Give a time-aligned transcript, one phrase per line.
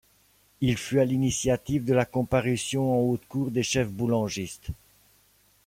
[0.61, 4.69] Il fut à l'initiative de la comparution en Haute Cour des chefs boulangistes.